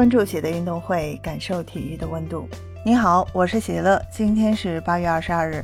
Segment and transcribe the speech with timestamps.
[0.00, 2.48] 关注喜的运动会，感受体育的温度。
[2.86, 5.62] 你好，我是喜乐，今天是八月二十二日。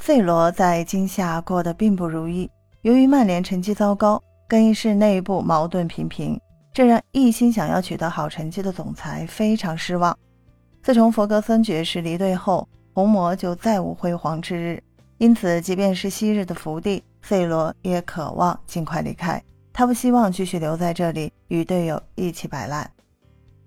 [0.00, 2.50] C 罗在今夏过得并不如意，
[2.82, 6.36] 由于曼联成绩糟糕，更衣室内部矛盾频频，
[6.72, 10.18] 这让一心想要取得好成绩的总裁非常失望。
[10.82, 14.82] 自从弗格森爵士离队后，红魔就再无辉煌之日。
[15.18, 19.40] 因此，即便是昔日的福地，C 罗也渴望尽快离开。
[19.72, 22.90] 他不希望继续留在这里与队友一起摆烂。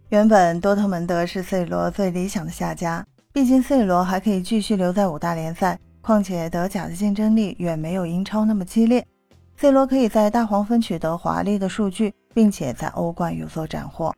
[0.10, 9.06] 原本多特蒙德是 C 罗最理想的下家，毕竟 C 罗还可以继续留在五大联赛，况且德甲的竞争力远没有英超那么激烈。
[9.56, 14.12] C 罗可以在大黄蜂取得华丽的数据，并且在欧冠有所斩获。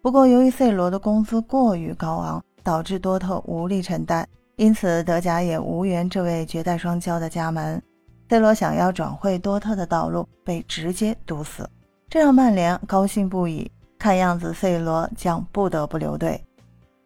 [0.00, 4.26] 不过，由于 C 罗的工资过于高昂，导致多特无力承担。
[4.56, 7.78] 因此，德甲也无缘这位绝代双骄的加盟。
[8.30, 11.68] C 罗想要转会多特的道路被直接堵死，
[12.08, 13.70] 这让曼联高兴不已。
[14.06, 16.40] 看样子，C 罗将不得不留队。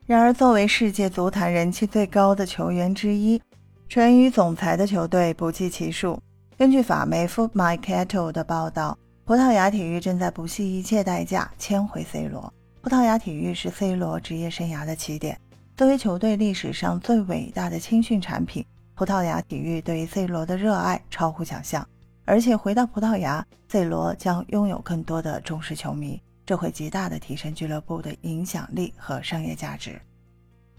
[0.05, 3.41] 然而，作为世界足坛人气最高的球员之一，
[3.89, 6.21] 沉于总裁的球队不计其数。
[6.59, 12.53] 根据法媒 Foot My Cattle 的报道，葡萄牙体育正在不惜一切代价签回 C 罗。
[12.83, 15.41] 葡萄牙体育是 C 罗职业生涯的起点。
[15.79, 18.63] 作为球队历史上最伟大的青训产品，
[18.95, 21.83] 葡萄牙体育对于 C 罗的热爱超乎想象。
[22.27, 26.21] 而且回到葡萄牙，C 罗将拥有更多的忠实球迷，
[26.51, 30.01] 这会极大的提升俱乐部的影响力和商业价值。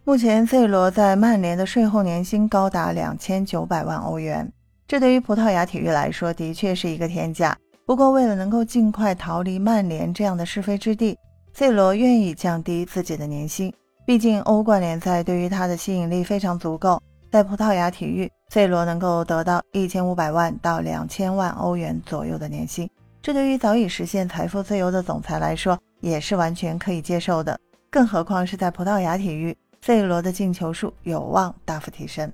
[0.04, 4.52] 目前，C 罗在曼联的税后年薪高达两千九百万欧元，
[4.86, 7.58] 这对于葡萄牙体育来说的确是一个天价。
[7.86, 11.18] 不过，为了能够尽快逃离曼联这样的是非之地
[11.54, 13.74] ，C 罗愿意降低自己的年薪。
[14.06, 17.02] 毕竟，欧冠联赛对于他的吸引力非常足够。
[17.32, 22.90] 在葡萄牙体育，C 罗能够得到一千五百万到两千万欧元左右的年薪，
[23.22, 27.60] 这对于早已实现财富自由的总裁来说也是完全可以接受的。
[27.92, 32.32] 更何况是在葡萄牙体育，C 罗的进球数有望大幅提升。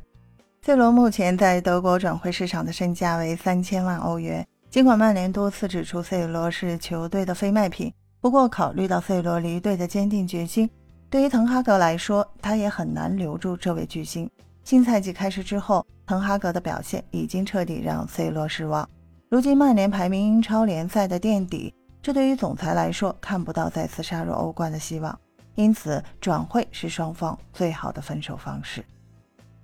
[0.61, 4.47] C 罗目前在德国转会市场的身价为三千万欧元。
[4.69, 10.69] 尽管曼联多次指出 C 罗是球队的非卖品，不过考虑到 C 罗离队的坚定决心。
[11.09, 14.29] 对于滕哈格来说，他也很难留住这位巨星。
[14.63, 18.87] 新赛季开始之后，滕哈格的表现已经彻底让 C 罗失望。
[19.29, 25.19] 如今曼联排名英超联赛的垫底，这对于总裁来说看不到再次杀入欧冠的希望。
[25.55, 28.85] 因此，转会是双方最好的分手方式。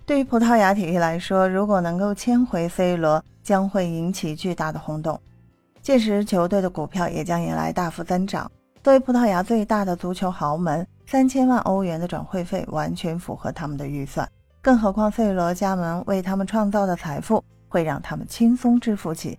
[0.04, 5.18] 对于葡萄牙体育来说，如果能够签回 C 罗，将会引起巨大的轰动，
[5.80, 8.50] 届时球队的股票也将迎来大幅增长。
[8.82, 10.86] 作为葡萄牙最大的足球豪门。
[11.06, 14.26] 三千万欧元的转会费完全符合他们的预算，
[14.62, 19.38] 更何况 C 罗加盟为他们创造的财富会让他们轻松支付起